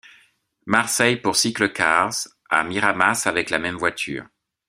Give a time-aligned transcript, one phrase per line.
[0.65, 4.25] Marseille pour cyclecars, à Miramas, avec la même voiture.